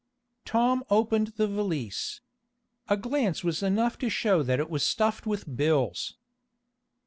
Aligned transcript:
Tom 0.45 0.83
opened 0.89 1.27
the 1.37 1.47
valise. 1.47 2.21
A 2.89 2.97
glance 2.97 3.43
was 3.43 3.61
enough 3.61 3.99
to 3.99 4.09
show 4.09 4.41
that 4.41 4.59
it 4.59 4.67
was 4.71 4.81
stuffed 4.83 5.27
with 5.27 5.55
bills. 5.55 6.17